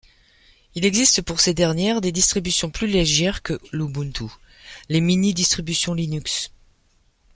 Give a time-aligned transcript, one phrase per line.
[0.73, 4.25] Il existe pour ces dernières des distributions plus légères que Lubuntu,
[4.89, 6.49] les mini-distributions Linux.